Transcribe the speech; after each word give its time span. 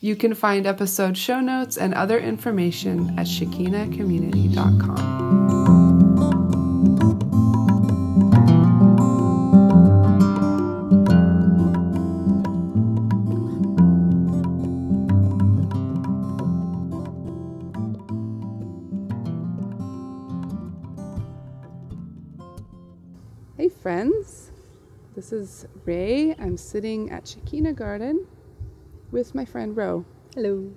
You 0.00 0.14
can 0.14 0.34
find 0.34 0.66
episode 0.66 1.16
show 1.16 1.40
notes 1.40 1.78
and 1.78 1.94
other 1.94 2.18
information 2.18 3.18
at 3.18 3.26
shekinahcommunity.com. 3.26 5.16
Hey, 23.56 23.70
friends. 23.70 24.50
This 25.14 25.32
is 25.32 25.66
Ray. 25.86 26.34
I'm 26.38 26.58
sitting 26.58 27.10
at 27.10 27.26
Shekinah 27.26 27.72
Garden 27.72 28.26
with 29.10 29.34
my 29.34 29.44
friend 29.44 29.76
Ro. 29.76 30.04
Hello. 30.34 30.72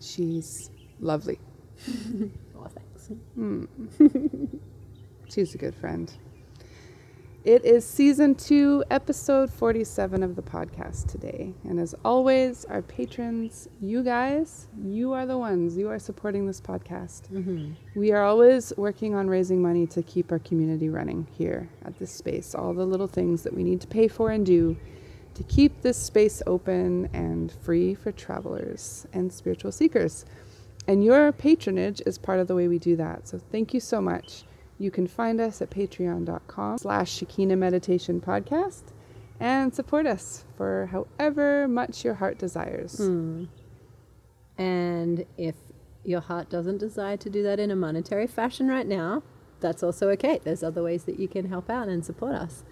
She's 0.00 0.70
lovely. 1.00 1.38
Oh, 2.58 2.68
thanks. 2.74 3.10
Hmm. 3.34 3.64
She's 5.28 5.54
a 5.54 5.58
good 5.58 5.74
friend. 5.74 6.10
It 7.44 7.64
is 7.64 7.84
season 7.84 8.34
two, 8.34 8.82
episode 8.90 9.52
47 9.52 10.22
of 10.22 10.34
the 10.34 10.42
podcast 10.42 11.06
today. 11.06 11.54
And 11.62 11.78
as 11.78 11.94
always, 12.04 12.64
our 12.64 12.82
patrons, 12.82 13.68
you 13.80 14.02
guys, 14.02 14.66
you 14.82 15.12
are 15.12 15.26
the 15.26 15.38
ones, 15.38 15.76
you 15.76 15.88
are 15.88 15.98
supporting 16.00 16.46
this 16.46 16.60
podcast. 16.60 17.28
Mm-hmm. 17.30 17.74
We 17.94 18.10
are 18.10 18.24
always 18.24 18.72
working 18.76 19.14
on 19.14 19.28
raising 19.28 19.62
money 19.62 19.86
to 19.88 20.02
keep 20.02 20.32
our 20.32 20.40
community 20.40 20.88
running 20.88 21.28
here 21.38 21.68
at 21.84 21.96
this 21.98 22.10
space. 22.10 22.54
All 22.54 22.74
the 22.74 22.86
little 22.86 23.06
things 23.06 23.42
that 23.42 23.54
we 23.54 23.62
need 23.62 23.80
to 23.82 23.86
pay 23.86 24.08
for 24.08 24.30
and 24.30 24.44
do 24.44 24.76
to 25.36 25.42
keep 25.44 25.82
this 25.82 25.98
space 25.98 26.42
open 26.46 27.10
and 27.12 27.52
free 27.52 27.94
for 27.94 28.10
travelers 28.10 29.06
and 29.12 29.30
spiritual 29.30 29.70
seekers. 29.70 30.24
And 30.88 31.04
your 31.04 31.30
patronage 31.32 32.00
is 32.06 32.16
part 32.16 32.40
of 32.40 32.48
the 32.48 32.54
way 32.54 32.68
we 32.68 32.78
do 32.78 32.96
that. 32.96 33.28
So 33.28 33.38
thank 33.38 33.74
you 33.74 33.80
so 33.80 34.00
much. 34.00 34.44
You 34.78 34.90
can 34.90 35.06
find 35.06 35.40
us 35.40 35.60
at 35.60 35.70
patreon.com 35.70 36.78
slash 36.78 37.12
Shekinah 37.12 37.56
Meditation 37.56 38.20
Podcast 38.20 38.84
and 39.38 39.74
support 39.74 40.06
us 40.06 40.44
for 40.56 40.88
however 40.90 41.68
much 41.68 42.02
your 42.02 42.14
heart 42.14 42.38
desires. 42.38 42.96
Hmm. 42.96 43.44
And 44.56 45.26
if 45.36 45.54
your 46.02 46.20
heart 46.20 46.48
doesn't 46.48 46.78
desire 46.78 47.18
to 47.18 47.28
do 47.28 47.42
that 47.42 47.60
in 47.60 47.70
a 47.70 47.76
monetary 47.76 48.26
fashion 48.26 48.68
right 48.68 48.86
now, 48.86 49.22
that's 49.60 49.82
also 49.82 50.08
okay. 50.10 50.40
There's 50.42 50.62
other 50.62 50.82
ways 50.82 51.04
that 51.04 51.18
you 51.18 51.28
can 51.28 51.48
help 51.48 51.68
out 51.68 51.88
and 51.88 52.04
support 52.04 52.34
us. 52.34 52.64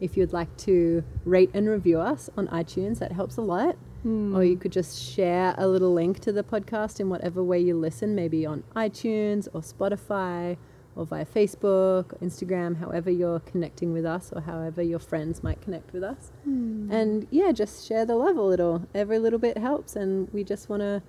If 0.00 0.16
you'd 0.16 0.32
like 0.32 0.54
to 0.58 1.04
rate 1.24 1.50
and 1.52 1.68
review 1.68 2.00
us 2.00 2.30
on 2.36 2.48
iTunes, 2.48 2.98
that 2.98 3.12
helps 3.12 3.36
a 3.36 3.42
lot. 3.42 3.76
Hmm. 4.02 4.34
Or 4.34 4.42
you 4.42 4.56
could 4.56 4.72
just 4.72 4.98
share 4.98 5.54
a 5.58 5.68
little 5.68 5.92
link 5.92 6.20
to 6.20 6.32
the 6.32 6.42
podcast 6.42 7.00
in 7.00 7.10
whatever 7.10 7.42
way 7.42 7.60
you 7.60 7.76
listen, 7.76 8.14
maybe 8.14 8.46
on 8.46 8.64
iTunes 8.74 9.46
or 9.52 9.60
Spotify 9.60 10.56
or 10.96 11.04
via 11.04 11.24
Facebook 11.24 12.12
or 12.12 12.18
Instagram, 12.22 12.78
however 12.78 13.10
you're 13.10 13.40
connecting 13.40 13.92
with 13.92 14.04
us 14.04 14.32
or 14.34 14.40
however 14.40 14.82
your 14.82 14.98
friends 14.98 15.42
might 15.42 15.60
connect 15.60 15.92
with 15.92 16.02
us. 16.02 16.32
Hmm. 16.44 16.90
And 16.90 17.26
yeah, 17.30 17.52
just 17.52 17.86
share 17.86 18.06
the 18.06 18.16
love 18.16 18.36
a 18.36 18.42
little. 18.42 18.88
Every 18.94 19.18
little 19.18 19.38
bit 19.38 19.58
helps. 19.58 19.96
And 19.96 20.32
we 20.32 20.44
just 20.44 20.68
want 20.68 20.80
to, 20.80 21.02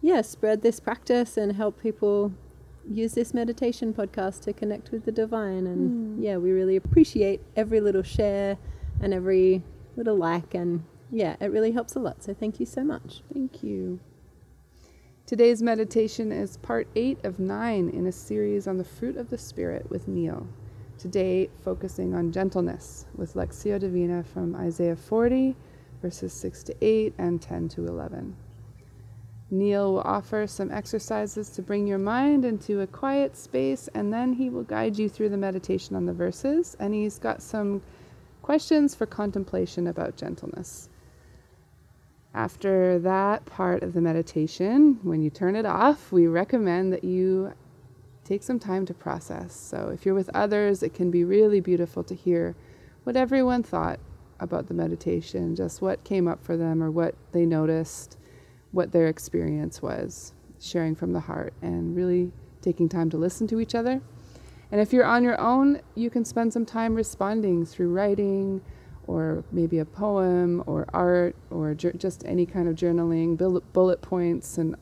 yeah, 0.00 0.22
spread 0.22 0.62
this 0.62 0.78
practice 0.78 1.36
and 1.36 1.56
help 1.56 1.82
people 1.82 2.32
use 2.90 3.12
this 3.14 3.34
meditation 3.34 3.92
podcast 3.92 4.42
to 4.42 4.52
connect 4.52 4.90
with 4.90 5.04
the 5.04 5.12
divine. 5.12 5.66
And 5.66 6.16
hmm. 6.16 6.22
yeah, 6.22 6.36
we 6.36 6.50
really 6.50 6.76
appreciate 6.76 7.40
every 7.56 7.80
little 7.80 8.02
share 8.02 8.58
and 9.00 9.12
every 9.12 9.62
little 9.96 10.16
like. 10.16 10.54
And 10.54 10.84
yeah, 11.10 11.36
it 11.40 11.50
really 11.50 11.72
helps 11.72 11.94
a 11.94 12.00
lot. 12.00 12.22
So 12.22 12.34
thank 12.34 12.60
you 12.60 12.66
so 12.66 12.84
much. 12.84 13.22
Thank 13.32 13.62
you. 13.62 14.00
Today's 15.26 15.62
meditation 15.62 16.32
is 16.32 16.56
part 16.56 16.88
eight 16.96 17.22
of 17.24 17.38
nine 17.38 17.90
in 17.90 18.06
a 18.06 18.12
series 18.12 18.66
on 18.66 18.78
the 18.78 18.84
fruit 18.84 19.18
of 19.18 19.28
the 19.28 19.36
Spirit 19.36 19.90
with 19.90 20.08
Neil. 20.08 20.46
Today, 20.96 21.50
focusing 21.62 22.14
on 22.14 22.32
gentleness 22.32 23.04
with 23.14 23.34
Lectio 23.34 23.78
Divina 23.78 24.24
from 24.24 24.56
Isaiah 24.56 24.96
40, 24.96 25.54
verses 26.00 26.32
6 26.32 26.62
to 26.64 26.76
8 26.80 27.14
and 27.18 27.42
10 27.42 27.68
to 27.68 27.86
11. 27.86 28.34
Neil 29.50 29.94
will 29.94 30.00
offer 30.00 30.46
some 30.46 30.70
exercises 30.70 31.48
to 31.50 31.62
bring 31.62 31.86
your 31.86 31.98
mind 31.98 32.44
into 32.44 32.80
a 32.80 32.86
quiet 32.86 33.36
space, 33.36 33.88
and 33.94 34.12
then 34.12 34.34
he 34.34 34.50
will 34.50 34.62
guide 34.62 34.98
you 34.98 35.08
through 35.08 35.30
the 35.30 35.36
meditation 35.36 35.96
on 35.96 36.04
the 36.04 36.12
verses. 36.12 36.76
And 36.78 36.92
he's 36.92 37.18
got 37.18 37.40
some 37.40 37.82
questions 38.42 38.94
for 38.94 39.06
contemplation 39.06 39.86
about 39.86 40.16
gentleness. 40.16 40.88
After 42.34 42.98
that 42.98 43.46
part 43.46 43.82
of 43.82 43.94
the 43.94 44.02
meditation, 44.02 45.00
when 45.02 45.22
you 45.22 45.30
turn 45.30 45.56
it 45.56 45.64
off, 45.64 46.12
we 46.12 46.26
recommend 46.26 46.92
that 46.92 47.04
you 47.04 47.54
take 48.24 48.42
some 48.42 48.58
time 48.58 48.84
to 48.84 48.92
process. 48.92 49.54
So, 49.54 49.88
if 49.88 50.04
you're 50.04 50.14
with 50.14 50.30
others, 50.34 50.82
it 50.82 50.92
can 50.92 51.10
be 51.10 51.24
really 51.24 51.60
beautiful 51.60 52.04
to 52.04 52.14
hear 52.14 52.54
what 53.04 53.16
everyone 53.16 53.62
thought 53.62 53.98
about 54.38 54.68
the 54.68 54.74
meditation, 54.74 55.56
just 55.56 55.80
what 55.80 56.04
came 56.04 56.28
up 56.28 56.44
for 56.44 56.56
them 56.56 56.82
or 56.82 56.90
what 56.90 57.14
they 57.32 57.46
noticed, 57.46 58.17
what 58.72 58.92
their 58.92 59.06
experience 59.06 59.82
was, 59.82 60.32
sharing 60.60 60.94
from 60.94 61.12
the 61.12 61.20
heart, 61.20 61.54
and 61.62 61.96
really 61.96 62.32
taking 62.60 62.88
time 62.88 63.10
to 63.10 63.16
listen 63.16 63.46
to 63.48 63.60
each 63.60 63.74
other. 63.74 64.00
And 64.70 64.80
if 64.80 64.92
you're 64.92 65.04
on 65.04 65.22
your 65.22 65.40
own, 65.40 65.80
you 65.94 66.10
can 66.10 66.24
spend 66.24 66.52
some 66.52 66.66
time 66.66 66.94
responding 66.94 67.64
through 67.64 67.92
writing 67.92 68.60
or 69.06 69.42
maybe 69.50 69.78
a 69.78 69.84
poem 69.84 70.62
or 70.66 70.86
art 70.92 71.34
or 71.50 71.74
ju- 71.74 71.92
just 71.92 72.24
any 72.26 72.44
kind 72.44 72.68
of 72.68 72.74
journaling, 72.74 73.38
bullet, 73.38 73.72
bullet 73.72 74.02
points, 74.02 74.58
and 74.58 74.76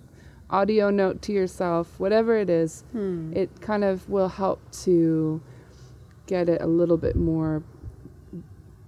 audio 0.50 0.90
note 0.90 1.22
to 1.22 1.32
yourself, 1.32 1.98
whatever 1.98 2.36
it 2.36 2.50
is, 2.50 2.82
hmm. 2.92 3.32
it 3.34 3.60
kind 3.60 3.84
of 3.84 4.08
will 4.08 4.28
help 4.28 4.60
to 4.72 5.40
get 6.26 6.48
it 6.48 6.60
a 6.60 6.66
little 6.66 6.96
bit 6.96 7.14
more 7.14 7.62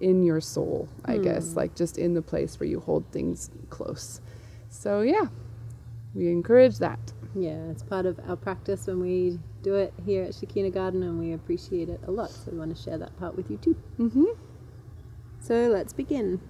in 0.01 0.25
your 0.25 0.41
soul, 0.41 0.89
I 1.05 1.19
guess, 1.19 1.53
hmm. 1.53 1.59
like 1.59 1.75
just 1.77 1.99
in 1.99 2.15
the 2.15 2.23
place 2.23 2.59
where 2.59 2.69
you 2.69 2.81
hold 2.81 3.05
things 3.13 3.51
close. 3.71 4.21
So, 4.71 5.03
yeah, 5.03 5.27
we 6.15 6.29
encourage 6.29 6.79
that. 6.79 6.99
Yeah, 7.35 7.71
it's 7.71 7.83
part 7.83 8.07
of 8.07 8.19
our 8.29 8.37
practice 8.37 8.87
when 8.87 9.01
we 9.01 9.39
do 9.63 9.75
it 9.75 9.93
here 10.05 10.25
at 10.25 10.35
Shekinah 10.35 10.71
Garden, 10.71 11.03
and 11.03 11.19
we 11.19 11.33
appreciate 11.33 11.89
it 11.89 12.01
a 12.07 12.11
lot. 12.11 12.31
So 12.31 12.51
we 12.53 12.59
want 12.59 12.77
to 12.77 12.83
share 12.83 12.99
that 12.99 13.17
part 13.19 13.37
with 13.37 13.51
you 13.51 13.59
too. 13.59 13.77
Mm-hmm. 13.99 14.25
So 15.41 15.69
let's 15.69 15.93
begin. 15.93 16.41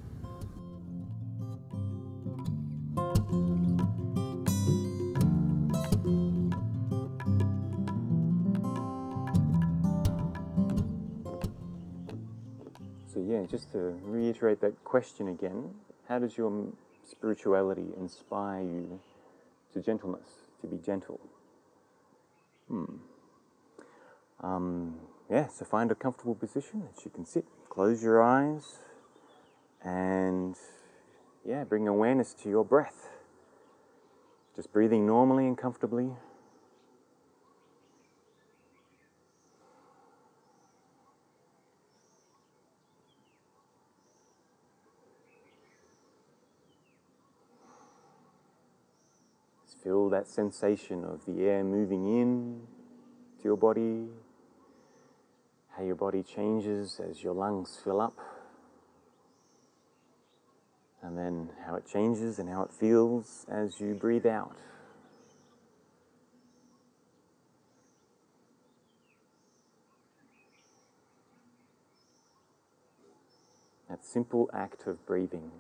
So, 13.13 13.21
yeah, 13.27 13.47
just 13.47 13.73
to 13.73 13.99
reiterate 14.05 14.61
that 14.61 14.85
question 14.85 15.29
again 15.29 15.75
how 16.09 16.19
does 16.19 16.37
your 16.39 16.47
m- 16.49 16.73
spirituality 17.09 17.89
inspire 17.97 18.63
you 18.63 19.01
to 19.73 19.81
gentleness, 19.81 20.29
to 20.61 20.67
be 20.67 20.77
gentle? 20.79 21.21
Hmm. 22.69 22.85
Um, 24.41 24.95
yeah, 25.31 25.49
so 25.49 25.65
find 25.65 25.91
a 25.91 25.95
comfortable 25.95 26.35
position 26.35 26.83
that 26.83 27.05
you 27.05 27.11
can 27.11 27.27
sit, 27.27 27.45
close 27.69 28.03
your 28.03 28.23
eyes, 28.23 28.79
and 29.83 30.57
yeah, 31.45 31.65
bring 31.65 31.89
awareness 31.89 32.35
to 32.43 32.49
your 32.49 32.65
breath. 32.65 33.09
Just 34.55 34.73
breathing 34.73 35.07
normally 35.07 35.47
and 35.47 35.57
comfortably. 35.57 36.11
Feel 49.89 50.11
that 50.11 50.29
sensation 50.29 51.03
of 51.03 51.25
the 51.25 51.45
air 51.45 51.65
moving 51.65 52.21
in 52.21 52.61
to 53.39 53.45
your 53.45 53.57
body, 53.57 54.09
how 55.75 55.83
your 55.83 55.95
body 55.95 56.23
changes 56.23 57.01
as 57.01 57.23
your 57.23 57.33
lungs 57.33 57.81
fill 57.83 57.99
up, 57.99 58.15
and 61.03 61.17
then 61.17 61.49
how 61.65 61.75
it 61.75 61.87
changes 61.91 62.39
and 62.39 62.51
how 62.51 62.65
it 62.65 62.71
feels 62.71 63.47
as 63.51 63.81
you 63.81 63.95
breathe 63.95 64.27
out. 64.27 64.59
That 73.89 74.05
simple 74.05 74.51
act 74.53 74.87
of 74.87 75.07
breathing. 75.07 75.51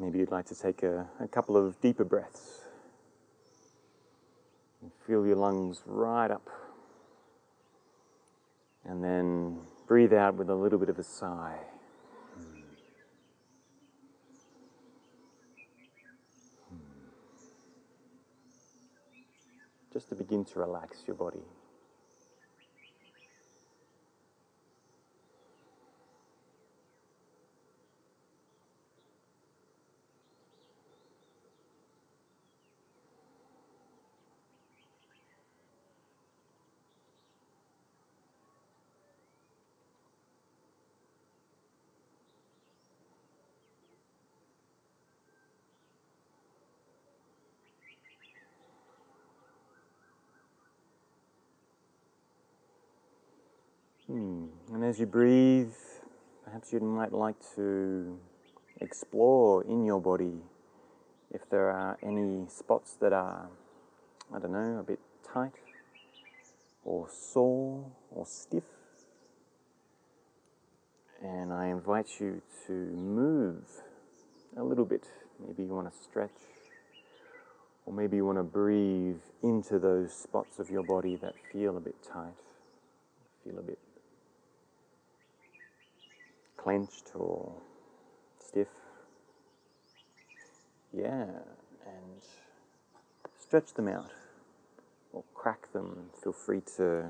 Maybe 0.00 0.20
you'd 0.20 0.30
like 0.30 0.46
to 0.46 0.54
take 0.54 0.84
a, 0.84 1.08
a 1.18 1.26
couple 1.26 1.56
of 1.56 1.80
deeper 1.80 2.04
breaths. 2.04 2.60
And 4.80 4.92
feel 5.06 5.26
your 5.26 5.34
lungs 5.34 5.82
right 5.86 6.30
up. 6.30 6.48
And 8.84 9.02
then 9.02 9.58
breathe 9.88 10.12
out 10.12 10.36
with 10.36 10.50
a 10.50 10.54
little 10.54 10.78
bit 10.78 10.88
of 10.88 11.00
a 11.00 11.02
sigh. 11.02 11.58
Hmm. 12.36 12.60
Hmm. 16.70 16.76
Just 19.92 20.10
to 20.10 20.14
begin 20.14 20.44
to 20.44 20.60
relax 20.60 20.98
your 21.08 21.16
body. 21.16 21.42
And 54.18 54.84
as 54.84 54.98
you 54.98 55.06
breathe, 55.06 55.72
perhaps 56.44 56.72
you 56.72 56.80
might 56.80 57.12
like 57.12 57.36
to 57.54 58.18
explore 58.80 59.62
in 59.62 59.84
your 59.84 60.00
body 60.00 60.40
if 61.30 61.48
there 61.50 61.70
are 61.70 61.96
any 62.02 62.46
spots 62.48 62.96
that 63.00 63.12
are, 63.12 63.48
I 64.34 64.40
don't 64.40 64.50
know, 64.50 64.78
a 64.80 64.82
bit 64.82 64.98
tight 65.22 65.52
or 66.84 67.06
sore 67.08 67.84
or 68.10 68.26
stiff. 68.26 68.64
And 71.22 71.52
I 71.52 71.66
invite 71.66 72.18
you 72.18 72.42
to 72.66 72.72
move 72.72 73.62
a 74.56 74.64
little 74.64 74.84
bit. 74.84 75.06
Maybe 75.46 75.62
you 75.62 75.68
want 75.68 75.92
to 75.92 75.96
stretch, 75.96 76.40
or 77.86 77.92
maybe 77.92 78.16
you 78.16 78.26
want 78.26 78.38
to 78.38 78.44
breathe 78.44 79.20
into 79.44 79.78
those 79.78 80.12
spots 80.12 80.58
of 80.58 80.70
your 80.70 80.82
body 80.82 81.14
that 81.16 81.34
feel 81.52 81.76
a 81.76 81.80
bit 81.80 81.94
tight, 82.02 82.34
feel 83.44 83.58
a 83.60 83.62
bit 83.62 83.78
clenched 86.58 87.12
or 87.14 87.52
stiff. 88.46 88.68
Yeah, 90.92 91.24
and 91.86 92.22
stretch 93.38 93.72
them 93.74 93.88
out 93.88 94.10
or 95.12 95.24
crack 95.34 95.72
them. 95.72 96.10
Feel 96.22 96.32
free 96.32 96.60
to, 96.76 97.06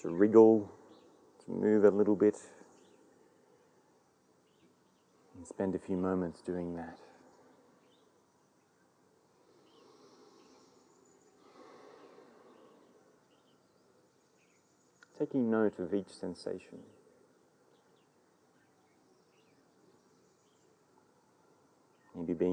to 0.00 0.08
wriggle, 0.08 0.70
to 1.44 1.50
move 1.50 1.84
a 1.84 1.90
little 1.90 2.16
bit, 2.16 2.36
and 5.36 5.46
spend 5.46 5.74
a 5.74 5.78
few 5.78 5.96
moments 5.96 6.40
doing 6.40 6.76
that. 6.76 6.98
Taking 15.18 15.50
note 15.50 15.78
of 15.78 15.94
each 15.94 16.08
sensation. 16.08 16.80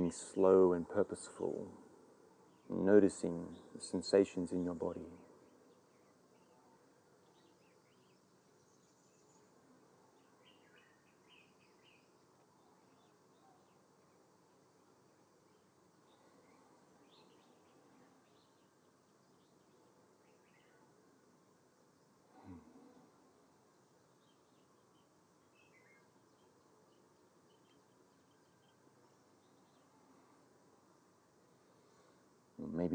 Slow 0.07 0.71
and 0.71 0.87
purposeful, 0.87 1.67
noticing 2.69 3.47
the 3.75 3.81
sensations 3.81 4.53
in 4.53 4.63
your 4.63 4.73
body. 4.73 5.18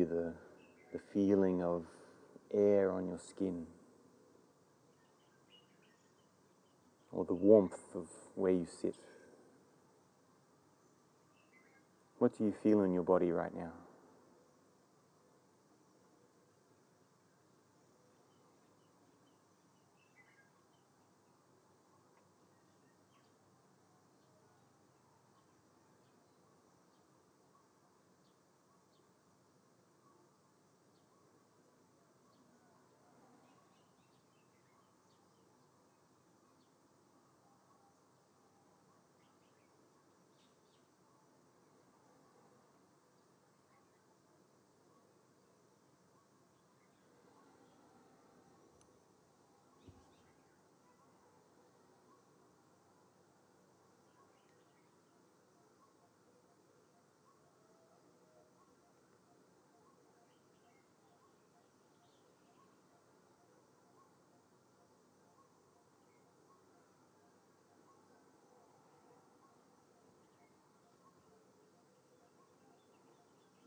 Maybe 0.04 0.16
the, 0.16 0.32
the 0.92 0.98
feeling 1.12 1.62
of 1.62 1.84
air 2.52 2.92
on 2.92 3.08
your 3.08 3.18
skin, 3.18 3.66
or 7.12 7.24
the 7.24 7.34
warmth 7.34 7.78
of 7.94 8.06
where 8.34 8.52
you 8.52 8.66
sit. 8.80 8.94
What 12.18 12.36
do 12.36 12.44
you 12.44 12.54
feel 12.62 12.82
in 12.82 12.92
your 12.92 13.02
body 13.02 13.30
right 13.30 13.54
now? 13.54 13.72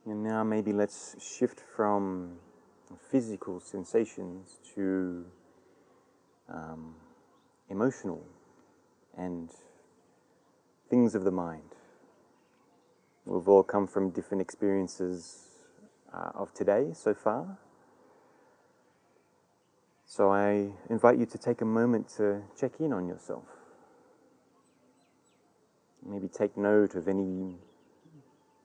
And 0.07 0.23
now 0.23 0.41
maybe 0.41 0.71
let's 0.71 1.17
shift 1.21 1.59
from 1.75 2.37
physical 3.11 3.59
sensations 3.59 4.57
to 4.73 5.25
um, 6.47 6.95
emotional 7.69 8.23
and 9.17 9.49
things 10.89 11.13
of 11.13 11.25
the 11.25 11.31
mind. 11.31 11.75
We've 13.25 13.49
all 13.49 13.63
come 13.63 13.85
from 13.85 14.11
different 14.11 14.39
experiences 14.41 15.49
uh, 16.13 16.29
of 16.35 16.53
today 16.53 16.91
so 16.93 17.13
far. 17.13 17.57
So 20.05 20.31
I 20.31 20.69
invite 20.89 21.19
you 21.19 21.25
to 21.25 21.37
take 21.37 21.59
a 21.59 21.65
moment 21.65 22.07
to 22.15 22.43
check 22.57 22.79
in 22.79 22.93
on 22.93 23.09
yourself. 23.09 23.43
Maybe 26.01 26.29
take 26.29 26.55
note 26.55 26.95
of 26.95 27.09
any 27.09 27.57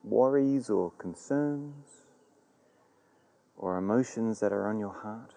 worries 0.03 0.69
or 0.69 0.91
concerns 0.91 1.87
or 3.57 3.77
emotions 3.77 4.39
that 4.39 4.51
are 4.51 4.67
on 4.67 4.79
your 4.79 4.93
heart, 4.93 5.33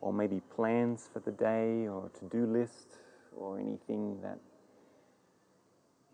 or 0.00 0.12
maybe 0.12 0.40
plans 0.54 1.08
for 1.12 1.20
the 1.20 1.30
day 1.30 1.86
or 1.86 2.10
to 2.18 2.24
do 2.26 2.46
list 2.46 2.98
or 3.36 3.58
anything 3.58 4.20
that 4.22 4.38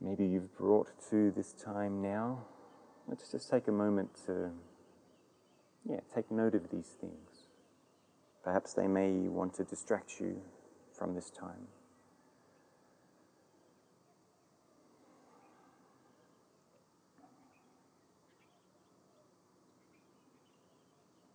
maybe 0.00 0.25
you've 0.25 0.56
brought 0.56 0.88
to 1.11 1.33
this 1.33 1.52
time 1.52 2.02
now. 2.02 2.45
Let's 3.09 3.30
just 3.30 3.50
take 3.50 3.68
a 3.68 3.73
moment 3.73 4.11
to 4.26 4.50
yeah, 5.88 6.00
take 6.14 6.30
note 6.30 6.54
of 6.54 6.71
these 6.71 6.97
things. 7.00 7.47
Perhaps 8.42 8.75
they 8.75 8.87
may 8.87 9.11
want 9.28 9.54
to 9.54 9.64
distract 9.64 10.21
you 10.21 10.40
from 10.97 11.14
this 11.14 11.30
time. 11.30 11.68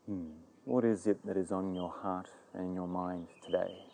Hmm. 0.06 0.42
What 0.66 0.86
is 0.86 1.08
it 1.08 1.26
that 1.26 1.38
is 1.38 1.52
on 1.52 1.74
your 1.74 1.90
heart 1.90 2.30
and 2.54 2.76
your 2.76 2.88
mind 2.88 3.28
today? 3.44 3.86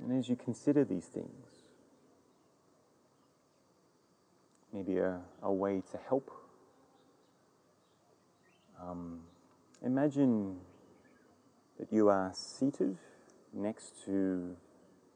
And 0.00 0.18
as 0.18 0.28
you 0.28 0.36
consider 0.36 0.84
these 0.84 1.04
things, 1.04 1.28
maybe 4.72 4.96
a, 4.98 5.20
a 5.42 5.52
way 5.52 5.82
to 5.92 5.98
help, 6.08 6.30
um, 8.82 9.20
imagine 9.84 10.56
that 11.78 11.92
you 11.92 12.08
are 12.08 12.32
seated 12.34 12.96
next 13.52 13.92
to 14.04 14.56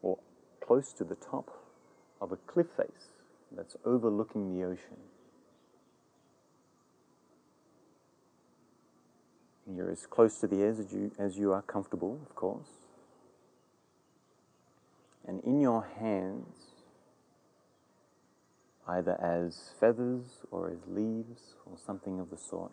or 0.02 0.18
close 0.64 0.92
to 0.92 1.04
the 1.04 1.14
top 1.14 1.50
of 2.20 2.32
a 2.32 2.36
cliff 2.36 2.66
face 2.76 3.08
that's 3.56 3.76
overlooking 3.84 4.56
the 4.56 4.64
ocean. 4.64 4.98
You're 9.74 9.90
as 9.90 10.06
close 10.06 10.38
to 10.40 10.46
the 10.46 10.62
edge 10.62 10.78
as 10.78 10.92
you, 10.92 11.10
as 11.18 11.36
you 11.36 11.52
are 11.52 11.62
comfortable, 11.62 12.20
of 12.28 12.34
course. 12.36 12.68
And 15.26 15.40
in 15.42 15.60
your 15.60 15.84
hands, 15.98 16.54
either 18.86 19.20
as 19.20 19.72
feathers 19.80 20.42
or 20.52 20.70
as 20.70 20.86
leaves 20.86 21.56
or 21.66 21.76
something 21.84 22.20
of 22.20 22.30
the 22.30 22.36
sort, 22.36 22.70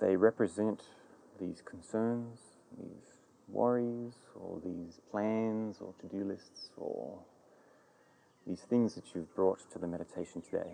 they 0.00 0.16
represent 0.16 0.84
these 1.38 1.60
concerns, 1.60 2.38
these 2.78 3.18
worries, 3.48 4.14
or 4.34 4.60
these 4.64 5.00
plans 5.10 5.78
or 5.80 5.92
to 6.00 6.06
do 6.06 6.24
lists, 6.24 6.70
or 6.76 7.18
these 8.46 8.60
things 8.60 8.94
that 8.94 9.04
you've 9.14 9.34
brought 9.34 9.58
to 9.72 9.78
the 9.78 9.86
meditation 9.86 10.40
today, 10.42 10.72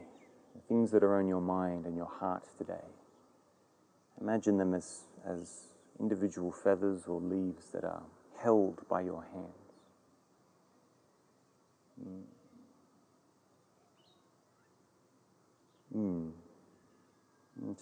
the 0.55 0.61
things 0.69 0.91
that 0.91 1.03
are 1.03 1.19
on 1.19 1.26
your 1.26 1.41
mind 1.41 1.87
and 1.87 1.97
your 1.97 2.11
heart 2.21 2.45
today. 2.59 2.85
Imagine 4.21 4.57
them 4.57 4.75
as, 4.75 5.00
as 5.26 5.69
individual 6.00 6.53
feathers 6.53 7.03
or 7.07 7.21
leaves 7.21 7.67
that 7.73 7.85
are 7.85 8.03
held 8.43 8.87
by 8.88 9.00
your 9.00 9.25
hands. 9.33 9.67
Mm. 12.07 12.23
Mm. 15.97 16.33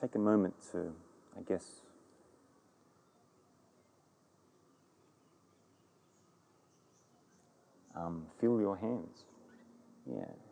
Take 0.01 0.15
a 0.15 0.19
moment 0.19 0.55
to, 0.73 0.93
I 1.37 1.43
guess, 1.49 1.83
um, 7.97 8.27
feel 8.41 8.61
your 8.61 8.77
hands. 8.77 9.25
Yeah. 10.07 10.44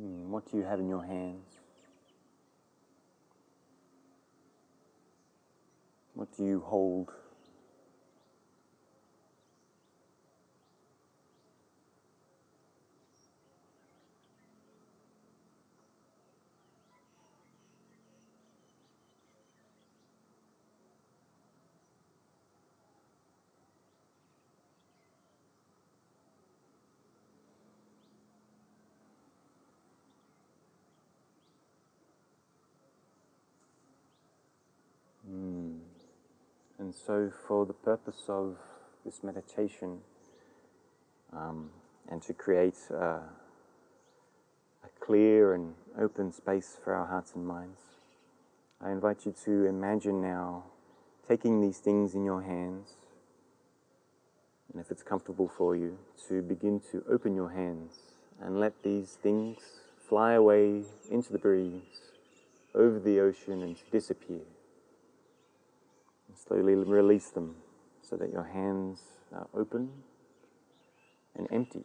Hmm, 0.00 0.30
what 0.30 0.50
do 0.50 0.56
you 0.56 0.62
have 0.62 0.80
in 0.80 0.88
your 0.88 1.04
hands? 1.04 1.58
What 6.14 6.34
do 6.34 6.44
you 6.44 6.60
hold? 6.60 7.12
And 36.90 36.98
so, 37.06 37.30
for 37.46 37.66
the 37.66 37.72
purpose 37.72 38.24
of 38.26 38.56
this 39.04 39.22
meditation 39.22 39.98
um, 41.32 41.70
and 42.08 42.20
to 42.22 42.34
create 42.34 42.78
a, 42.90 43.20
a 44.82 44.88
clear 44.98 45.54
and 45.54 45.74
open 45.96 46.32
space 46.32 46.78
for 46.82 46.92
our 46.92 47.06
hearts 47.06 47.30
and 47.36 47.46
minds, 47.46 47.78
I 48.80 48.90
invite 48.90 49.24
you 49.24 49.32
to 49.44 49.66
imagine 49.66 50.20
now 50.20 50.64
taking 51.28 51.60
these 51.60 51.78
things 51.78 52.16
in 52.16 52.24
your 52.24 52.42
hands, 52.42 52.88
and 54.72 54.80
if 54.80 54.90
it's 54.90 55.04
comfortable 55.04 55.46
for 55.46 55.76
you, 55.76 55.96
to 56.28 56.42
begin 56.42 56.80
to 56.90 57.04
open 57.08 57.36
your 57.36 57.50
hands 57.50 58.00
and 58.42 58.58
let 58.58 58.82
these 58.82 59.10
things 59.10 59.58
fly 60.08 60.32
away 60.32 60.82
into 61.08 61.30
the 61.32 61.38
breeze, 61.38 62.00
over 62.74 62.98
the 62.98 63.20
ocean, 63.20 63.62
and 63.62 63.76
disappear. 63.92 64.40
Slowly 66.46 66.74
release 66.74 67.28
them 67.28 67.56
so 68.02 68.16
that 68.16 68.32
your 68.32 68.44
hands 68.44 69.02
are 69.32 69.46
open 69.54 69.90
and 71.36 71.46
empty. 71.50 71.84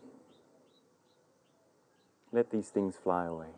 Let 2.31 2.51
these 2.51 2.69
things 2.69 2.95
fly 2.95 3.25
away. 3.25 3.49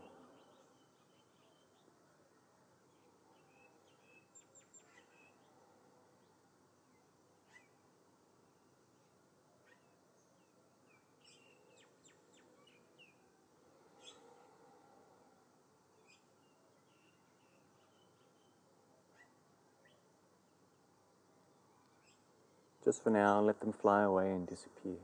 Just 22.88 23.03
for 23.03 23.10
now, 23.10 23.41
let 23.41 23.60
them 23.60 23.74
fly 23.74 24.03
away 24.03 24.32
and 24.32 24.48
disappear. 24.48 24.96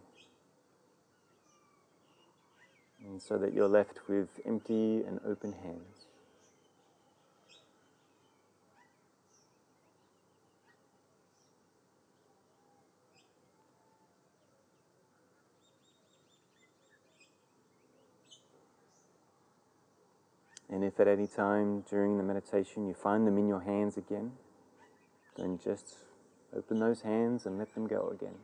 And 3.05 3.21
so 3.21 3.37
that 3.37 3.53
you're 3.53 3.67
left 3.67 4.07
with 4.07 4.39
empty 4.45 5.03
and 5.05 5.19
open 5.27 5.51
hands. 5.51 6.05
And 20.69 20.85
if 20.85 21.01
at 21.01 21.09
any 21.09 21.27
time 21.27 21.81
during 21.89 22.15
the 22.15 22.23
meditation 22.23 22.87
you 22.87 22.93
find 22.93 23.27
them 23.27 23.37
in 23.37 23.49
your 23.49 23.59
hands 23.59 23.97
again, 23.97 24.31
then 25.35 25.59
just 25.61 25.97
open 26.55 26.79
those 26.79 27.01
hands 27.01 27.45
and 27.45 27.57
let 27.57 27.73
them 27.73 27.87
go 27.87 28.09
again. 28.09 28.35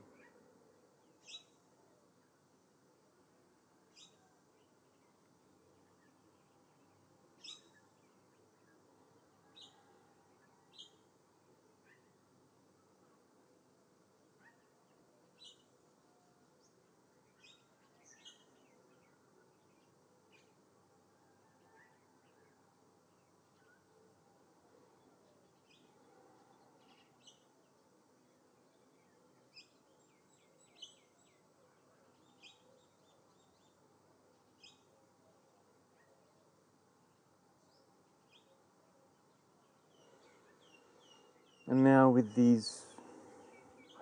And 41.69 41.83
now, 41.83 42.09
with 42.09 42.33
these 42.33 42.81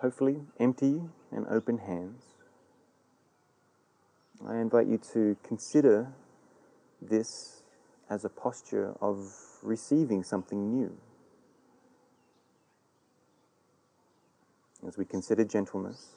hopefully 0.00 0.40
empty 0.58 1.02
and 1.30 1.46
open 1.50 1.76
hands, 1.76 2.24
I 4.48 4.56
invite 4.56 4.86
you 4.86 4.96
to 5.12 5.36
consider 5.42 6.10
this 7.02 7.62
as 8.08 8.24
a 8.24 8.30
posture 8.30 8.94
of 9.02 9.30
receiving 9.62 10.22
something 10.22 10.72
new. 10.72 10.96
As 14.86 14.96
we 14.96 15.04
consider 15.04 15.44
gentleness, 15.44 16.12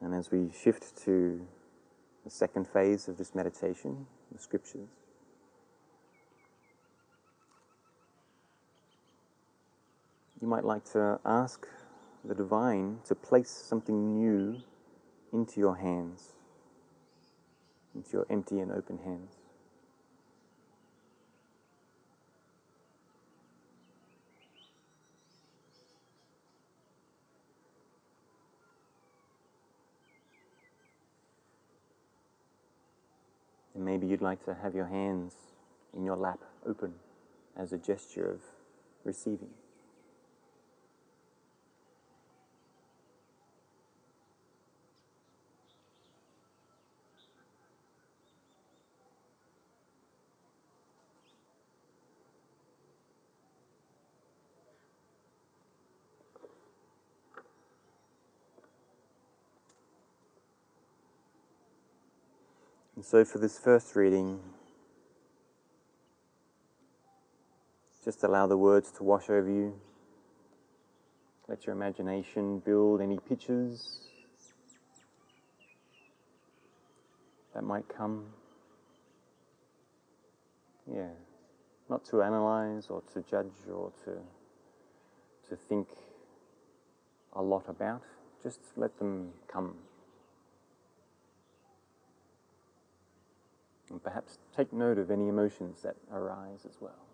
and 0.00 0.14
as 0.14 0.30
we 0.30 0.50
shift 0.58 0.96
to 1.04 1.46
the 2.24 2.30
second 2.30 2.66
phase 2.66 3.08
of 3.08 3.18
this 3.18 3.34
meditation, 3.34 4.06
the 4.32 4.38
scriptures, 4.38 4.88
you 10.42 10.48
might 10.48 10.64
like 10.64 10.84
to 10.84 11.20
ask 11.24 11.68
the 12.24 12.34
divine 12.34 12.98
to 13.06 13.14
place 13.14 13.48
something 13.48 14.12
new 14.12 14.60
into 15.32 15.60
your 15.60 15.76
hands, 15.76 16.32
into 17.94 18.10
your 18.10 18.26
empty 18.28 18.58
and 18.58 18.72
open 18.72 18.98
hands. 18.98 19.36
And 33.76 33.84
maybe 33.84 34.08
you'd 34.08 34.20
like 34.20 34.44
to 34.44 34.54
have 34.54 34.74
your 34.74 34.86
hands 34.86 35.34
in 35.96 36.04
your 36.04 36.16
lap 36.16 36.40
open 36.66 36.94
as 37.56 37.72
a 37.72 37.78
gesture 37.78 38.28
of 38.28 38.40
receiving. 39.04 39.50
And 63.02 63.06
so, 63.08 63.24
for 63.24 63.38
this 63.38 63.58
first 63.58 63.96
reading, 63.96 64.38
just 68.04 68.22
allow 68.22 68.46
the 68.46 68.56
words 68.56 68.92
to 68.92 69.02
wash 69.02 69.28
over 69.28 69.50
you. 69.50 69.74
Let 71.48 71.66
your 71.66 71.74
imagination 71.74 72.60
build 72.60 73.00
any 73.00 73.18
pictures 73.18 74.06
that 77.52 77.64
might 77.64 77.88
come. 77.88 78.26
Yeah, 80.88 81.10
not 81.90 82.04
to 82.04 82.22
analyze 82.22 82.86
or 82.88 83.02
to 83.14 83.24
judge 83.28 83.66
or 83.68 83.90
to, 84.04 84.12
to 85.48 85.56
think 85.56 85.88
a 87.32 87.42
lot 87.42 87.64
about, 87.66 88.02
just 88.44 88.60
let 88.76 88.96
them 89.00 89.32
come. 89.48 89.74
And 93.92 94.02
perhaps 94.02 94.38
take 94.56 94.72
note 94.72 94.96
of 94.96 95.10
any 95.10 95.28
emotions 95.28 95.82
that 95.82 95.96
arise 96.10 96.64
as 96.66 96.78
well. 96.80 97.04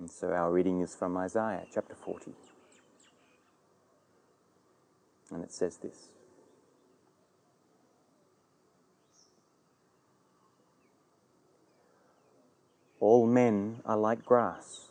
And 0.00 0.10
so 0.10 0.32
our 0.32 0.50
reading 0.52 0.80
is 0.80 0.96
from 0.96 1.16
Isaiah 1.16 1.64
chapter 1.72 1.94
40. 1.94 2.32
And 5.30 5.44
it 5.44 5.52
says 5.52 5.76
this 5.76 6.08
All 12.98 13.28
men 13.28 13.82
are 13.84 13.96
like 13.96 14.24
grass, 14.24 14.90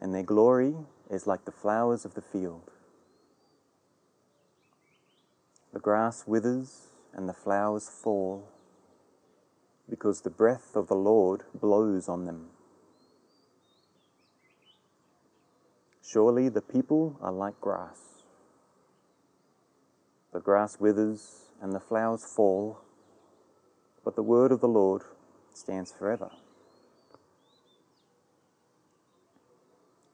and 0.00 0.12
their 0.12 0.24
glory 0.24 0.74
is 1.08 1.28
like 1.28 1.44
the 1.44 1.52
flowers 1.52 2.04
of 2.04 2.14
the 2.14 2.22
field. 2.22 2.73
The 5.74 5.80
grass 5.80 6.22
withers 6.24 6.86
and 7.12 7.28
the 7.28 7.32
flowers 7.32 7.88
fall 7.88 8.48
because 9.90 10.20
the 10.20 10.30
breath 10.30 10.76
of 10.76 10.86
the 10.86 10.94
Lord 10.94 11.42
blows 11.52 12.08
on 12.08 12.26
them. 12.26 12.50
Surely 16.00 16.48
the 16.48 16.62
people 16.62 17.18
are 17.20 17.32
like 17.32 17.60
grass. 17.60 18.22
The 20.32 20.38
grass 20.38 20.78
withers 20.78 21.46
and 21.60 21.72
the 21.72 21.80
flowers 21.80 22.24
fall, 22.24 22.78
but 24.04 24.14
the 24.14 24.22
word 24.22 24.52
of 24.52 24.60
the 24.60 24.68
Lord 24.68 25.02
stands 25.54 25.90
forever. 25.90 26.30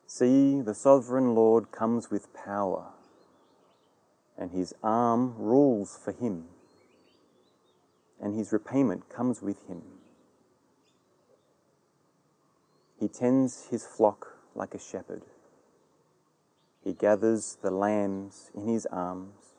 See, 0.06 0.62
the 0.62 0.74
sovereign 0.74 1.34
Lord 1.34 1.70
comes 1.70 2.10
with 2.10 2.32
power 2.32 2.94
and 4.40 4.50
his 4.52 4.74
arm 4.82 5.34
rules 5.36 5.98
for 6.02 6.12
him, 6.12 6.46
and 8.20 8.34
his 8.34 8.52
repayment 8.52 9.08
comes 9.10 9.42
with 9.42 9.68
him. 9.68 9.82
He 12.98 13.06
tends 13.06 13.66
his 13.70 13.86
flock 13.86 14.38
like 14.54 14.74
a 14.74 14.78
shepherd. 14.78 15.22
He 16.82 16.94
gathers 16.94 17.58
the 17.62 17.70
lambs 17.70 18.50
in 18.54 18.66
his 18.66 18.86
arms 18.86 19.54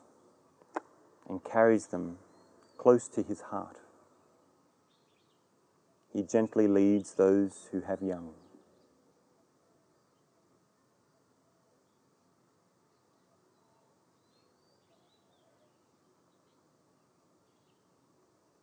and 1.28 1.42
carries 1.44 1.86
them 1.86 2.18
close 2.76 3.06
to 3.08 3.22
his 3.22 3.40
heart. 3.42 3.76
He 6.12 6.24
gently 6.24 6.66
leads 6.66 7.14
those 7.14 7.68
who 7.70 7.82
have 7.82 8.02
young. 8.02 8.34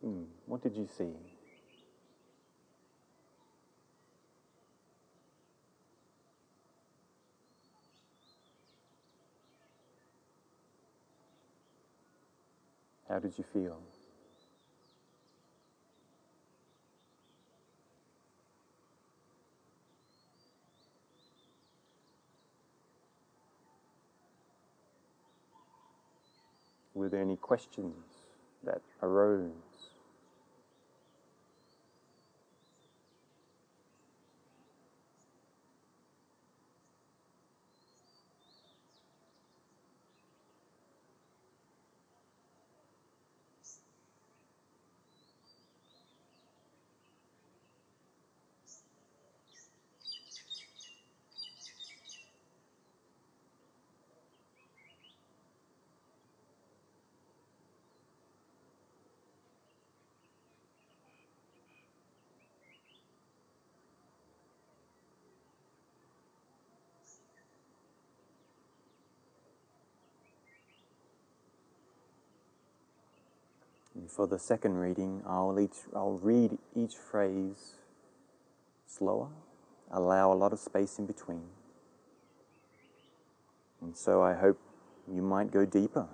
Hmm, 0.02 0.24
what 0.50 0.62
did 0.64 0.74
you 0.74 0.88
see? 0.98 1.12
How 13.08 13.20
did 13.20 13.38
you 13.38 13.44
feel? 13.52 13.78
Were 26.94 27.08
there 27.08 27.22
any 27.22 27.36
questions 27.36 27.94
that 28.64 28.82
arose? 29.00 29.52
And 73.94 73.99
for 74.14 74.26
the 74.26 74.38
second 74.38 74.74
reading, 74.76 75.22
I'll, 75.26 75.58
each, 75.58 75.76
I'll 75.94 76.18
read 76.22 76.58
each 76.74 76.96
phrase 76.96 77.76
slower, 78.86 79.28
allow 79.90 80.32
a 80.32 80.34
lot 80.34 80.52
of 80.52 80.58
space 80.58 80.98
in 80.98 81.06
between. 81.06 81.44
And 83.80 83.96
so 83.96 84.22
I 84.22 84.34
hope 84.34 84.58
you 85.10 85.22
might 85.22 85.50
go 85.50 85.64
deeper 85.64 86.08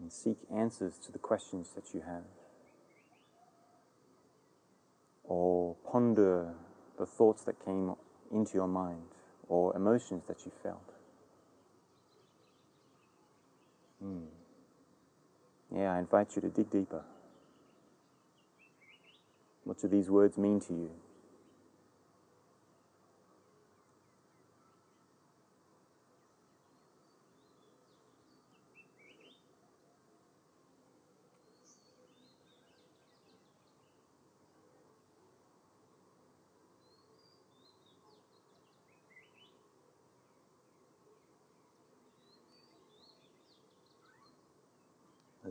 and 0.00 0.12
seek 0.12 0.38
answers 0.54 0.94
to 1.04 1.12
the 1.12 1.18
questions 1.18 1.70
that 1.74 1.94
you 1.94 2.02
have. 2.06 2.24
Or 5.24 5.76
ponder 5.90 6.54
the 6.98 7.06
thoughts 7.06 7.44
that 7.44 7.64
came 7.64 7.94
into 8.32 8.54
your 8.54 8.66
mind 8.66 9.02
or 9.48 9.76
emotions 9.76 10.24
that 10.28 10.44
you 10.44 10.52
felt. 10.62 10.94
Hmm. 14.00 14.37
Yeah, 15.74 15.94
I 15.94 15.98
invite 15.98 16.34
you 16.36 16.42
to 16.42 16.48
dig 16.48 16.70
deeper. 16.70 17.02
What 19.64 19.80
do 19.80 19.88
these 19.88 20.08
words 20.08 20.38
mean 20.38 20.60
to 20.60 20.72
you? 20.72 20.90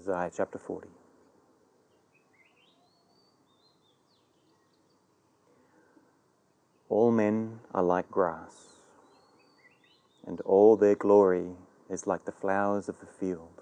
Isaiah 0.09 0.31
chapter 0.35 0.57
40. 0.57 0.87
All 6.89 7.11
men 7.11 7.59
are 7.73 7.83
like 7.83 8.09
grass, 8.09 8.67
and 10.25 10.39
all 10.41 10.77
their 10.77 10.95
glory 10.95 11.51
is 11.89 12.07
like 12.07 12.25
the 12.25 12.31
flowers 12.31 12.87
of 12.87 12.99
the 12.99 13.05
field. 13.05 13.61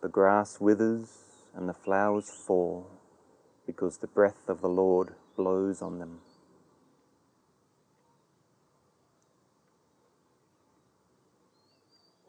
The 0.00 0.08
grass 0.08 0.60
withers 0.60 1.18
and 1.54 1.68
the 1.68 1.74
flowers 1.74 2.30
fall 2.30 2.90
because 3.66 3.98
the 3.98 4.06
breath 4.06 4.48
of 4.48 4.60
the 4.60 4.68
Lord 4.68 5.14
blows 5.36 5.82
on 5.82 5.98
them. 5.98 6.20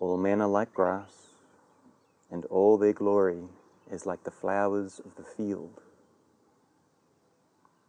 All 0.03 0.17
men 0.17 0.41
are 0.41 0.49
like 0.49 0.73
grass, 0.73 1.29
and 2.29 2.43
all 2.47 2.77
their 2.77 2.91
glory 2.91 3.43
is 3.89 4.05
like 4.05 4.25
the 4.25 4.31
flowers 4.31 4.99
of 4.99 5.15
the 5.15 5.23
field. 5.23 5.79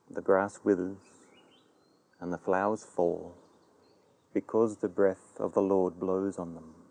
The 0.09 0.21
grass 0.21 0.61
withers, 0.63 1.03
and 2.21 2.33
the 2.33 2.39
flowers 2.39 2.85
fall, 2.85 3.35
because 4.33 4.77
the 4.77 4.89
breath 4.89 5.41
of 5.41 5.55
the 5.55 5.61
Lord 5.61 5.99
blows 5.99 6.39
on 6.39 6.55
them. 6.55 6.84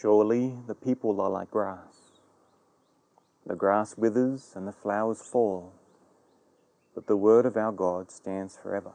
Surely 0.00 0.54
the 0.66 0.74
people 0.74 1.20
are 1.20 1.28
like 1.28 1.50
grass. 1.50 2.12
The 3.44 3.54
grass 3.54 3.98
withers 3.98 4.52
and 4.54 4.66
the 4.66 4.72
flowers 4.72 5.20
fall, 5.20 5.74
but 6.94 7.06
the 7.06 7.18
word 7.18 7.44
of 7.44 7.58
our 7.58 7.72
God 7.72 8.10
stands 8.10 8.56
forever. 8.56 8.92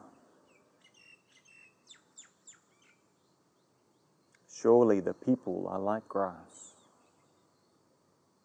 Surely 4.52 5.00
the 5.00 5.14
people 5.14 5.68
are 5.70 5.80
like 5.80 6.08
grass. 6.08 6.74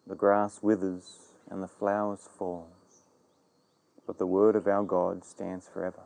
The 0.05 0.15
grass 0.15 0.59
withers 0.61 1.17
and 1.49 1.63
the 1.63 1.67
flowers 1.67 2.29
fall, 2.37 2.69
but 4.05 4.19
the 4.19 4.27
word 4.27 4.55
of 4.55 4.67
our 4.67 4.83
God 4.83 5.25
stands 5.25 5.67
forever. 5.67 6.03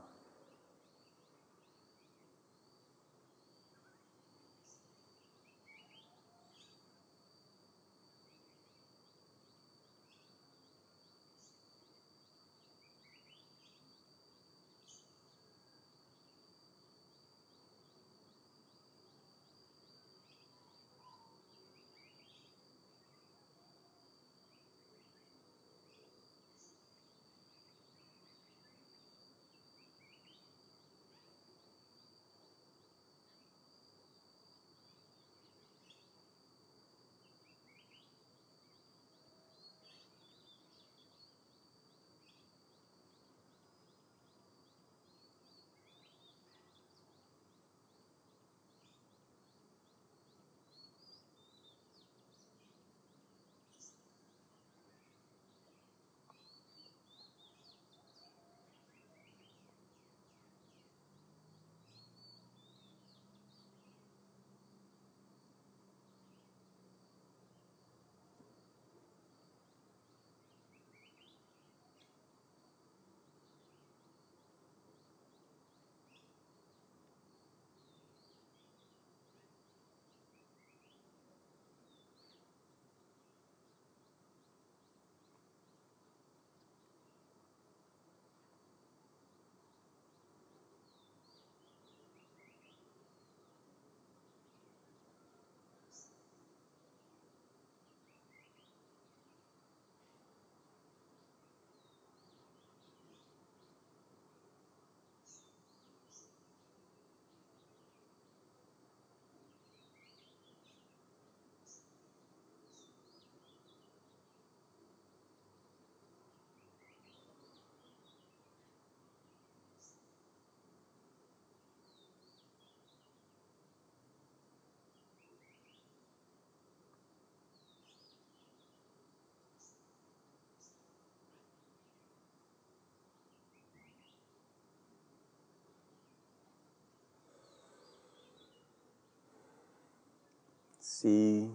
See, 141.05 141.51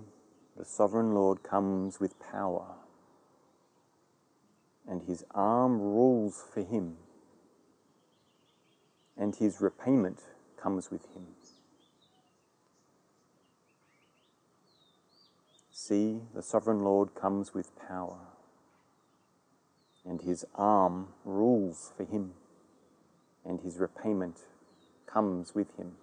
the 0.57 0.65
sovereign 0.65 1.13
Lord 1.13 1.43
comes 1.43 1.99
with 1.99 2.21
power, 2.21 2.77
and 4.89 5.03
his 5.03 5.25
arm 5.33 5.81
rules 5.81 6.45
for 6.55 6.61
him, 6.63 6.99
and 9.17 9.35
his 9.35 9.61
repayment 9.61 10.21
comes 10.57 10.93
with 10.93 11.05
him. 11.17 11.27
See, 15.73 16.21
the 16.33 16.43
sovereign 16.43 16.85
Lord 16.85 17.17
comes 17.17 17.53
with 17.53 17.77
power, 17.77 18.21
and 20.07 20.23
his 20.23 20.47
arm 20.55 21.09
rules 21.25 21.91
for 21.97 22.05
him, 22.05 22.35
and 23.45 23.59
his 23.63 23.81
repayment 23.81 24.43
comes 25.07 25.57
with 25.57 25.77
him. 25.77 25.97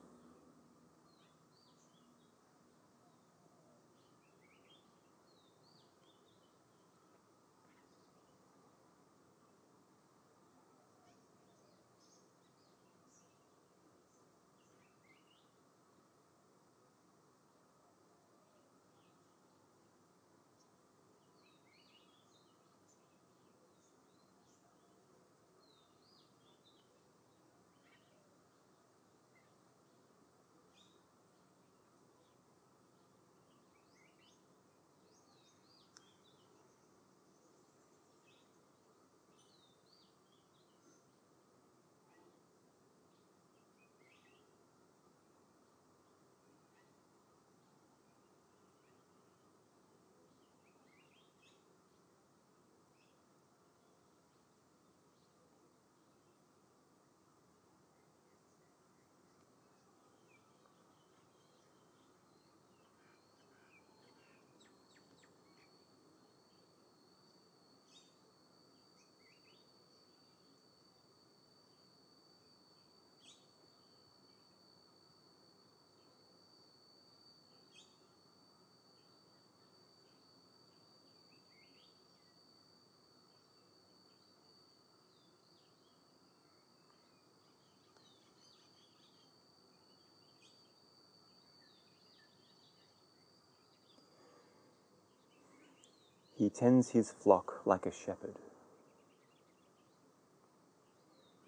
He 96.37 96.51
tends 96.51 96.89
his 96.91 97.11
flock 97.11 97.61
like 97.65 97.87
a 97.87 97.91
shepherd. 97.91 98.35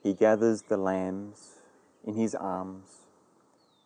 He 0.01 0.15
gathers 0.15 0.63
the 0.63 0.77
lambs 0.77 1.59
in 2.03 2.15
his 2.15 2.33
arms 2.33 3.01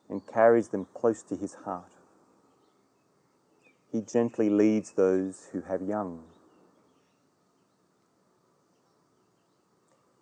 and 0.10 0.26
carries 0.26 0.70
them 0.70 0.88
close 0.94 1.22
to 1.24 1.36
his 1.36 1.56
heart. 1.66 1.92
He 3.92 4.00
gently 4.02 4.50
leads 4.50 4.92
those 4.92 5.50
who 5.52 5.62
have 5.62 5.82
young. 5.82 6.24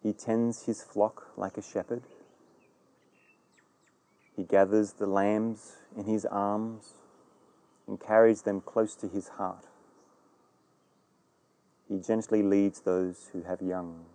He 0.02 0.14
tends 0.14 0.64
his 0.64 0.82
flock 0.82 1.28
like 1.38 1.58
a 1.58 1.62
shepherd. 1.62 2.04
He 4.36 4.44
gathers 4.44 4.94
the 4.94 5.06
lambs 5.06 5.74
in 5.96 6.06
his 6.06 6.26
arms 6.26 6.94
and 7.88 8.00
carries 8.00 8.42
them 8.42 8.62
close 8.62 8.96
to 8.96 9.08
his 9.08 9.28
heart. 9.28 9.68
He 11.92 12.00
gently 12.00 12.42
leads 12.42 12.80
those 12.80 13.30
who 13.34 13.42
have 13.42 13.62
young. 13.62 14.06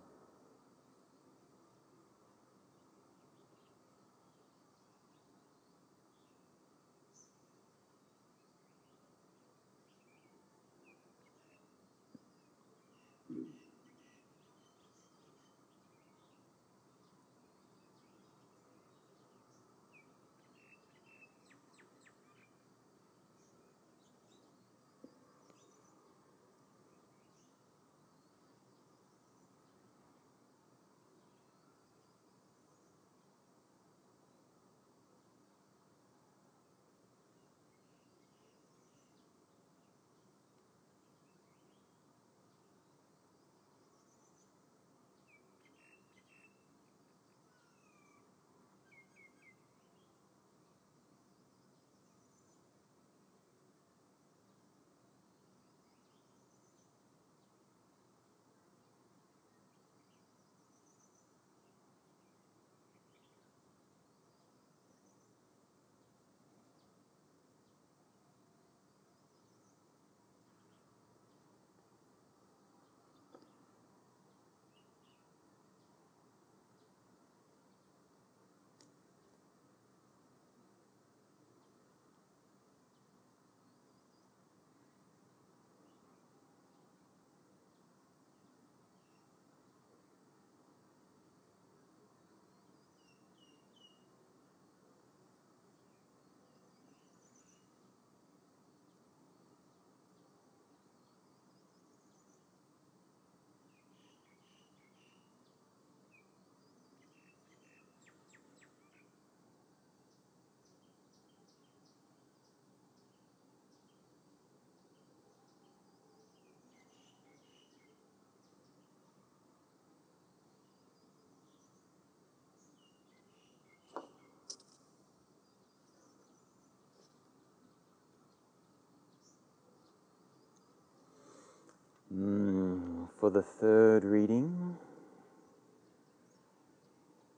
For 133.27 133.31
the 133.31 133.41
third 133.41 134.05
reading, 134.05 134.77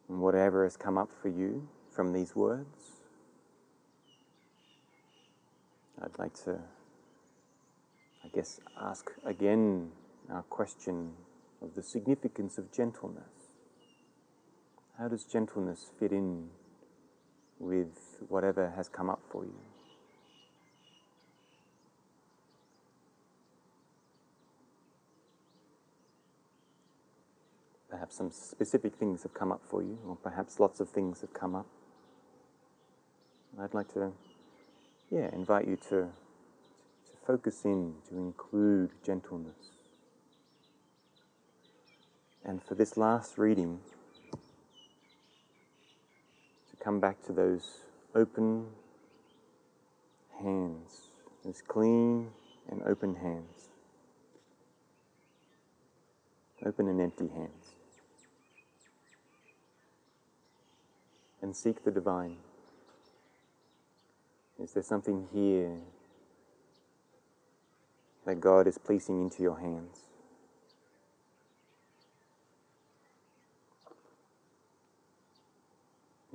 whatever 0.06 0.64
has 0.64 0.78
come 0.78 1.00
up 1.00 1.10
for 1.20 1.30
you 1.30 1.68
from 1.90 2.14
these 2.14 2.36
words, 2.36 3.02
I'd 6.00 6.20
like 6.20 6.36
to, 6.44 6.60
I 8.24 8.28
guess, 8.36 8.60
ask 8.80 9.10
again 9.26 9.90
our 10.32 10.44
question 10.44 11.14
of 11.60 11.74
the 11.74 11.82
significance 11.82 12.60
of 12.60 12.72
gentleness. 12.72 13.50
How 15.00 15.08
does 15.08 15.24
gentleness 15.24 15.90
fit 16.00 16.12
in 16.12 16.50
with 17.58 17.98
whatever 18.28 18.74
has 18.76 18.90
come 18.90 19.10
up 19.10 19.22
for 19.32 19.44
you? 19.44 19.69
Perhaps 28.00 28.16
some 28.16 28.32
specific 28.32 28.96
things 28.96 29.24
have 29.24 29.34
come 29.34 29.52
up 29.52 29.60
for 29.68 29.84
you, 29.84 30.00
or 30.08 30.16
perhaps 30.16 30.58
lots 30.58 30.80
of 30.80 30.88
things 30.88 31.20
have 31.20 31.34
come 31.34 31.54
up. 31.54 31.66
I'd 33.60 33.74
like 33.74 33.94
to, 33.96 34.14
yeah, 35.12 35.30
invite 35.34 35.68
you 35.68 35.76
to, 35.76 35.90
to 35.90 36.10
focus 37.28 37.66
in, 37.66 37.96
to 38.08 38.16
include 38.16 38.92
gentleness. 39.06 39.72
And 42.46 42.64
for 42.64 42.74
this 42.74 42.96
last 42.96 43.38
reading, 43.38 43.82
to 44.32 44.38
come 46.82 47.02
back 47.02 47.22
to 47.26 47.34
those 47.34 47.80
open 48.16 48.68
hands, 50.42 51.10
those 51.44 51.62
clean 51.68 52.30
and 52.72 52.82
open 52.84 53.16
hands, 53.16 53.68
open 56.66 56.88
and 56.88 57.02
empty 57.02 57.28
hands, 57.28 57.69
and 61.42 61.56
seek 61.56 61.84
the 61.84 61.92
divine. 61.92 62.38
Is 64.62 64.74
there 64.74 64.84
something 64.84 65.28
here 65.34 65.78
that 68.26 68.42
God 68.42 68.68
is 68.68 68.78
placing 68.78 69.22
into 69.22 69.42
your 69.42 69.60
hands? 69.60 70.02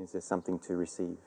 Is 0.02 0.12
there 0.12 0.20
something 0.20 0.58
to 0.60 0.76
receive? 0.76 1.18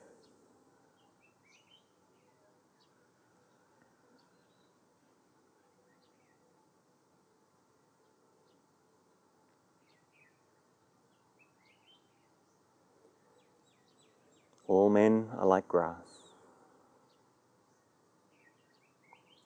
All 14.67 14.89
men 14.89 15.29
are 15.37 15.45
like 15.45 15.67
grass, 15.67 16.33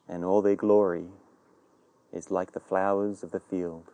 and 0.10 0.25
all 0.25 0.41
their 0.41 0.55
glory 0.55 1.05
is 2.12 2.31
like 2.31 2.53
the 2.53 2.60
flowers 2.60 3.23
of 3.23 3.31
the 3.31 3.39
field. 3.39 3.91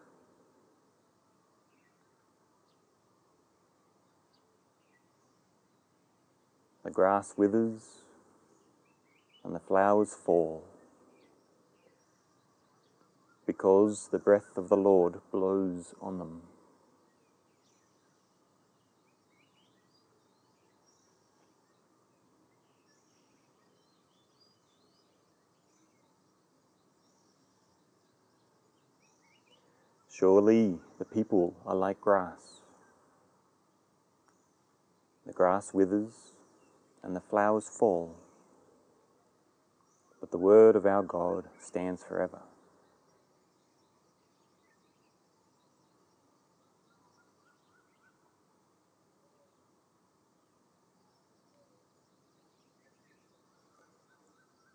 The 6.84 6.92
grass 6.92 7.34
withers 7.36 8.04
and 9.44 9.54
the 9.54 9.60
flowers 9.60 10.14
fall 10.14 10.64
because 13.46 14.10
the 14.12 14.20
breath 14.20 14.58
of 14.58 14.70
the 14.70 14.78
Lord 14.78 15.20
blows 15.32 15.94
on 16.02 16.20
them. 16.20 16.44
Surely 30.18 30.80
the 30.98 31.06
people 31.06 31.54
are 31.64 31.76
like 31.76 32.02
grass. 32.02 32.62
The 35.28 35.34
grass 35.34 35.76
withers 35.76 36.32
and 37.04 37.16
the 37.16 37.20
flowers 37.20 37.70
fall, 37.70 38.16
but 40.20 40.32
the 40.32 40.40
word 40.40 40.76
of 40.76 40.88
our 40.88 41.04
God 41.04 41.44
stands 41.60 42.04
forever. 42.04 42.42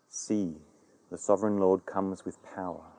See, 0.07 0.53
the 1.11 1.17
sovereign 1.17 1.57
Lord 1.57 1.85
comes 1.85 2.23
with 2.23 2.37
power. 2.55 2.92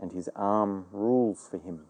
And 0.00 0.12
his 0.12 0.28
arm 0.36 0.86
rules 0.92 1.48
for 1.50 1.58
him. 1.58 1.86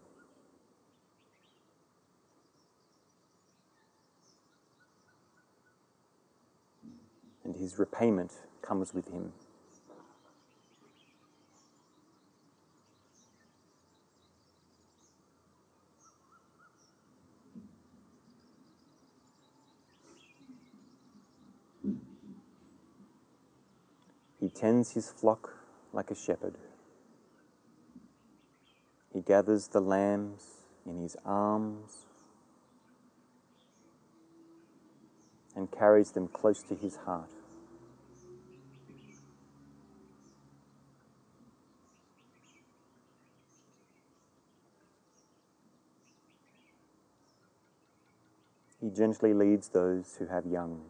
And 7.43 7.55
his 7.55 7.77
repayment 7.77 8.31
comes 8.61 8.93
with 8.93 9.11
him. 9.11 9.33
He 24.39 24.49
tends 24.49 24.91
his 24.91 25.09
flock 25.09 25.53
like 25.91 26.11
a 26.11 26.15
shepherd. 26.15 26.55
He 29.25 29.31
gathers 29.31 29.67
the 29.67 29.79
lambs 29.79 30.43
in 30.85 31.01
his 31.01 31.15
arms 31.25 32.05
and 35.55 35.71
carries 35.71 36.11
them 36.11 36.27
close 36.27 36.61
to 36.63 36.75
his 36.75 36.97
heart. 36.97 37.29
He 48.79 48.91
gently 48.91 49.33
leads 49.33 49.69
those 49.69 50.17
who 50.19 50.27
have 50.27 50.45
young. 50.45 50.81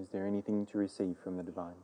Is 0.00 0.08
there 0.10 0.26
anything 0.26 0.64
to 0.66 0.78
receive 0.78 1.16
from 1.22 1.36
the 1.36 1.42
divine? 1.42 1.74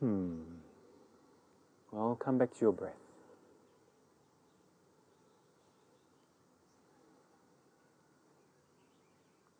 Hmm. 0.00 0.40
Well, 1.92 2.16
come 2.16 2.38
back 2.38 2.52
to 2.54 2.60
your 2.60 2.72
breath. 2.72 2.94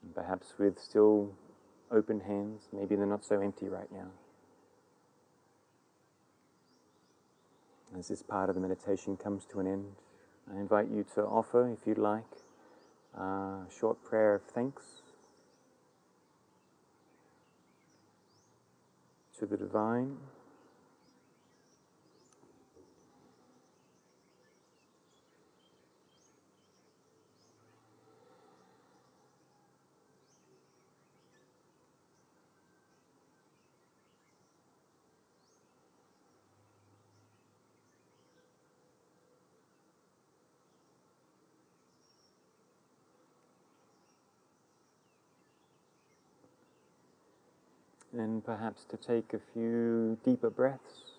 And 0.02 0.14
perhaps 0.14 0.54
with 0.58 0.80
still 0.80 1.32
open 1.90 2.20
hands, 2.20 2.62
maybe 2.72 2.96
they're 2.96 3.04
not 3.04 3.24
so 3.24 3.40
empty 3.40 3.68
right 3.68 3.90
now. 3.92 4.08
As 7.98 8.08
this 8.08 8.22
part 8.22 8.48
of 8.48 8.54
the 8.54 8.60
meditation 8.60 9.16
comes 9.16 9.44
to 9.46 9.60
an 9.60 9.66
end, 9.66 9.92
I 10.50 10.58
invite 10.58 10.88
you 10.88 11.04
to 11.14 11.22
offer, 11.22 11.68
if 11.68 11.86
you'd 11.86 11.98
like, 11.98 12.24
a 13.14 13.66
short 13.78 14.02
prayer 14.02 14.36
of 14.36 14.42
thanks 14.42 15.02
to 19.38 19.46
the 19.46 19.56
divine. 19.56 20.16
And 48.12 48.44
perhaps 48.44 48.84
to 48.90 48.96
take 48.96 49.32
a 49.32 49.40
few 49.52 50.18
deeper 50.24 50.50
breaths. 50.50 51.10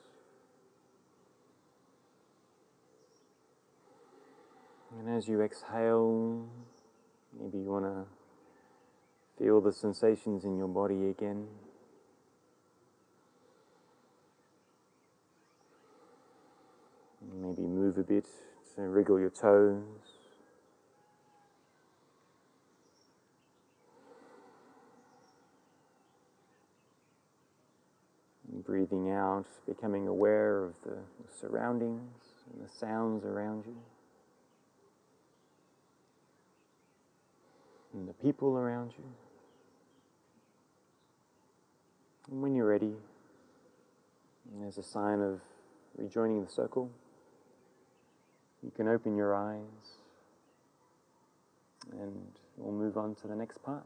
And 5.00 5.10
as 5.18 5.28
you 5.28 5.42
exhale, 5.42 6.50
maybe 7.40 7.60
you 7.60 7.72
want 7.72 7.86
to 7.86 8.06
feel 9.38 9.62
the 9.62 9.72
sensations 9.72 10.44
in 10.44 10.58
your 10.58 10.68
body 10.68 11.10
again. 11.10 11.48
Maybe 17.34 17.62
move 17.62 17.98
a 17.98 18.04
bit 18.04 18.26
to 18.76 18.82
wriggle 18.82 19.20
your 19.20 19.30
toes. 19.30 19.84
Breathing 28.66 29.12
out, 29.12 29.46
becoming 29.68 30.08
aware 30.08 30.66
of 30.66 30.74
the 30.84 30.98
surroundings 31.40 32.24
and 32.52 32.64
the 32.66 32.70
sounds 32.70 33.26
around 33.26 33.66
you, 33.66 33.78
and 37.94 38.08
the 38.08 38.14
people 38.14 38.58
around 38.58 38.94
you. 38.98 39.06
And 42.30 42.42
when 42.42 42.56
you're 42.56 42.68
ready, 42.68 42.94
as 44.68 44.78
a 44.78 44.84
sign 44.84 45.22
of 45.22 45.42
rejoining 45.98 46.44
the 46.46 46.52
circle, 46.52 46.90
you 48.64 48.72
can 48.76 48.88
open 48.88 49.18
your 49.18 49.36
eyes 49.36 49.98
and 51.92 52.16
we'll 52.58 52.74
move 52.74 52.98
on 52.98 53.16
to 53.16 53.28
the 53.28 53.36
next 53.36 53.62
part. 53.64 53.86